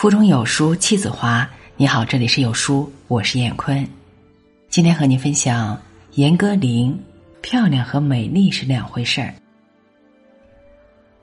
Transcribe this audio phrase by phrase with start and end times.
[0.00, 1.46] 腹中有书气自华。
[1.76, 3.86] 你好，这里是有书，我是燕坤。
[4.70, 5.78] 今天和您分享
[6.12, 6.96] 严歌苓：
[7.42, 9.34] 漂亮和美丽是两回事儿。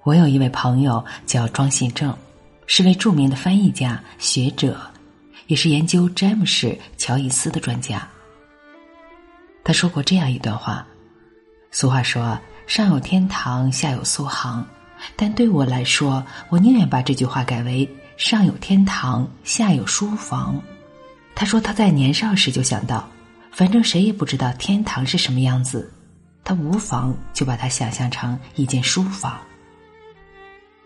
[0.04, 2.16] 我有一位朋友叫庄信正，
[2.68, 4.80] 是位著名的翻译家、学者，
[5.48, 6.68] 也是研究詹姆士·
[7.00, 8.08] 乔伊斯的专家。
[9.64, 10.86] 他说过这样一段话：
[11.72, 14.64] 俗话说“上有天堂，下有苏杭”，
[15.18, 17.90] 但对我来说，我宁愿把这句话改为。
[18.18, 20.60] 上有天堂，下有书房。
[21.36, 23.08] 他说他在年少时就想到，
[23.52, 25.94] 反正谁也不知道天堂是什么样子，
[26.44, 29.40] 他无妨就把它想象成一间书房。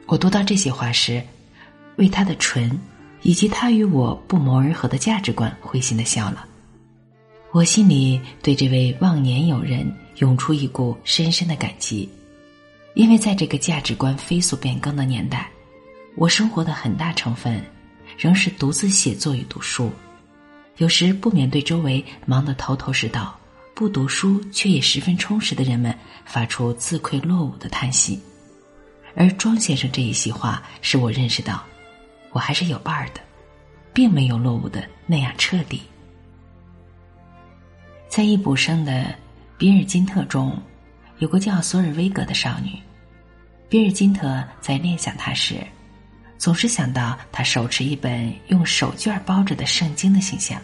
[0.08, 1.24] 我读到这些话时，
[1.96, 2.78] 为他的纯，
[3.22, 6.46] 以及他与我不谋而合的价值观，会心的笑了。
[7.54, 12.10] 我心里对这位忘年友人涌出一股深深的感激，
[12.94, 15.50] 因为在这个价值观飞速变更的年代。
[16.16, 17.64] 我生活的很大成分，
[18.18, 19.92] 仍是独自写作与读书，
[20.78, 23.38] 有时不免对周围忙得头头是道、
[23.74, 25.96] 不读书却也十分充实的人们
[26.26, 28.22] 发出自愧落伍的叹息。
[29.16, 31.64] 而庄先生这一席话，使我认识到，
[32.32, 33.22] 我还是有伴儿的，
[33.94, 35.82] 并没有落伍的那样彻底。
[38.10, 38.92] 在易卜生的
[39.58, 40.62] 《比尔金特》中，
[41.20, 42.78] 有个叫索尔威格的少女，
[43.70, 45.56] 比尔金特在念想她时。
[46.42, 50.60] 总是想到他手持一本用手绢包着的圣经的形象。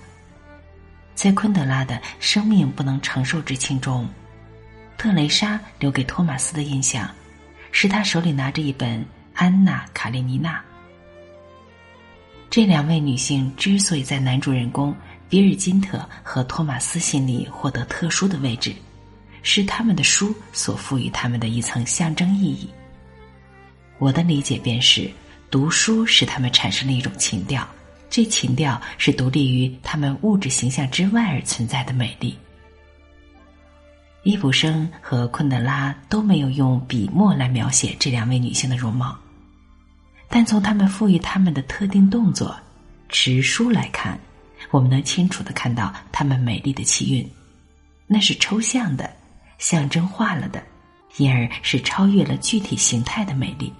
[1.13, 4.09] 在昆德拉的《生命不能承受之轻》中，
[4.97, 7.07] 特蕾莎留给托马斯的印象，
[7.71, 8.99] 是他手里拿着一本
[9.35, 10.57] 《安娜·卡列尼娜》。
[12.49, 14.95] 这两位女性之所以在男主人公
[15.29, 18.73] 比尔金特和托马斯心里获得特殊的位置，
[19.43, 22.67] 是他们的书所赋予他们的一层象征意义。
[23.99, 25.07] 我的理解便是。
[25.49, 27.65] 读书使他们产生了一种情调，
[28.09, 32.37] 这情调是独立于他们物质形象之外而存在的美丽。
[34.23, 39.17] 伊卜生和昆德拉都没有用笔墨来描写这两位女性的容貌，
[40.27, 42.53] 但从他们赋予他们的特定动作——
[43.07, 44.19] 持书来看，
[44.69, 47.29] 我们能清楚的看到她们美丽的气韵，
[48.05, 49.09] 那是抽象的、
[49.59, 50.61] 象征化了的，
[51.15, 53.71] 因而是超越了具体形态的美丽。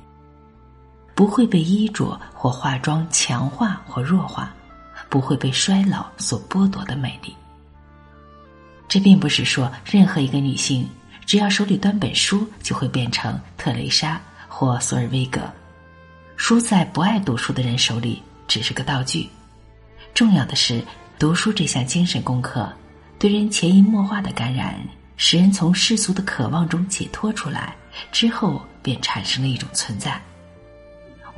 [1.18, 4.54] 不会被衣着或化妆强化或弱化，
[5.10, 7.36] 不会被衰老所剥夺的美丽。
[8.88, 10.88] 这并不是说任何一个女性
[11.26, 15.42] 只要手里端本书就会变成特蕾莎或索尔威格。
[16.36, 19.28] 书在不爱读书的人手里只是个道具。
[20.14, 20.84] 重要的是，
[21.18, 22.72] 读书这项精神功课
[23.18, 24.80] 对人潜移默化的感染，
[25.16, 27.76] 使人从世俗的渴望中解脱出来，
[28.12, 30.22] 之后便产生了一种存在。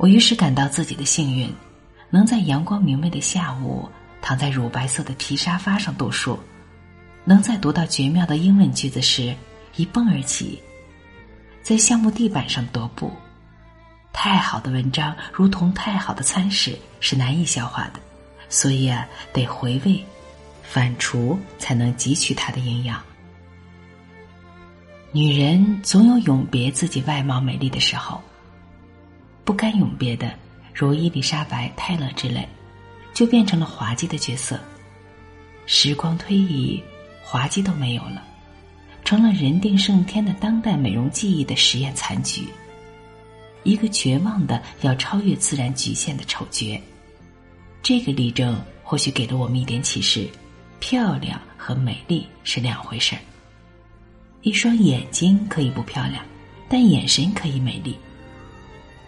[0.00, 1.54] 我于是感到自己的幸运，
[2.08, 3.86] 能在阳光明媚的下午
[4.22, 6.40] 躺在乳白色的皮沙发上读书，
[7.22, 9.36] 能在读到绝妙的英文句子时
[9.76, 10.58] 一蹦而起，
[11.62, 13.12] 在橡木地板上踱步。
[14.10, 18.00] 太好的文章如同太好的餐食是难以消化的，
[18.48, 20.02] 所以啊，得回味、
[20.62, 22.98] 反刍才能汲取它的营养。
[25.12, 28.18] 女人总有永别自己外貌美丽的时候。
[29.44, 30.32] 不甘永别的，
[30.74, 32.48] 如伊丽莎白·泰勒之类，
[33.12, 34.58] 就变成了滑稽的角色。
[35.66, 36.82] 时光推移，
[37.22, 38.22] 滑稽都没有了，
[39.04, 42.46] 成了人定胜天的当代美容技艺的实验残局。
[43.62, 46.80] 一个绝望的要超越自然局限的丑角。
[47.82, 50.28] 这个例证或许给了我们一点启示：
[50.78, 53.20] 漂亮和美丽是两回事儿。
[54.42, 56.24] 一双眼睛可以不漂亮，
[56.68, 57.96] 但眼神可以美丽。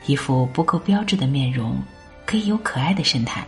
[0.06, 1.80] 一副不够标致的面容，
[2.26, 3.42] 可以有可爱的神态；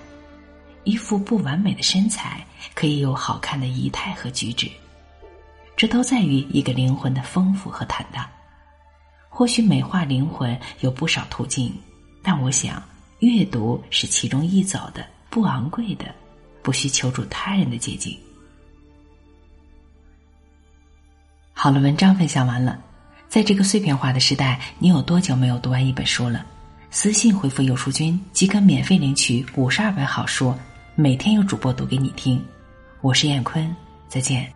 [0.84, 4.70] 一副不完美的身材，可以有好看的仪态和举止。
[5.76, 8.24] 这都在于一个灵魂的丰富和坦荡。
[9.28, 11.74] 或许美化灵魂有不少途径，
[12.22, 12.80] 但我想
[13.18, 16.14] 阅读是其中一走的、不昂贵的、
[16.62, 18.16] 不需求助他人的捷径。
[21.52, 22.80] 好了，文章分享完了。
[23.34, 26.46] 在这个碎片化的时代，你有多久没有读完一本书了？
[26.92, 30.54] 私信回复“有书君”即可免费领取五十二本好书，
[30.94, 32.40] 每天有主播读给你听。
[33.00, 33.74] 我是燕坤，
[34.06, 34.48] 再见。